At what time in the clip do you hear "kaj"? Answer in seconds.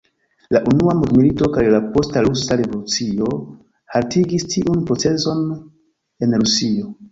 1.57-1.65